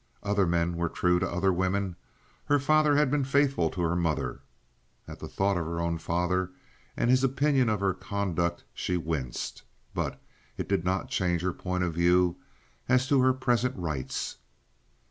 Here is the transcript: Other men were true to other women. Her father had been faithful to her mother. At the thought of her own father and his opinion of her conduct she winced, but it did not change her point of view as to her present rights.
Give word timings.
Other 0.23 0.47
men 0.47 0.77
were 0.77 0.89
true 0.89 1.19
to 1.19 1.29
other 1.31 1.53
women. 1.53 1.95
Her 2.45 2.57
father 2.57 2.95
had 2.95 3.11
been 3.11 3.23
faithful 3.23 3.69
to 3.69 3.81
her 3.81 3.95
mother. 3.95 4.39
At 5.07 5.19
the 5.19 5.27
thought 5.27 5.57
of 5.57 5.65
her 5.67 5.79
own 5.79 5.99
father 5.99 6.49
and 6.97 7.11
his 7.11 7.23
opinion 7.23 7.69
of 7.69 7.81
her 7.81 7.93
conduct 7.93 8.63
she 8.73 8.97
winced, 8.97 9.61
but 9.93 10.19
it 10.57 10.67
did 10.67 10.83
not 10.83 11.09
change 11.11 11.43
her 11.43 11.53
point 11.53 11.83
of 11.83 11.93
view 11.93 12.37
as 12.89 13.07
to 13.09 13.21
her 13.21 13.31
present 13.31 13.75
rights. 13.77 14.37